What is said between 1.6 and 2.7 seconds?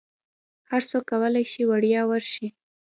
وړیا ورشي.